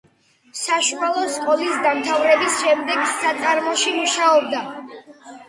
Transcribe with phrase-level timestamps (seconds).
[0.59, 4.65] საშუალო სკოლის დამთავრების შემდეგ საწარმოში მუშაობდა.